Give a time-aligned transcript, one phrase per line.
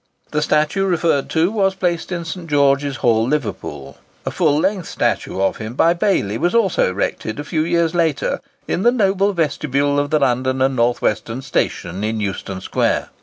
[0.31, 2.47] The statue referred to was placed in St.
[2.49, 3.99] George's Hall, Liverpool.
[4.25, 8.41] A full length statue of him, by Bailey, was also erected a few years later,
[8.67, 13.09] in the noble vestibule of the London and North Western Station, in Euston Square.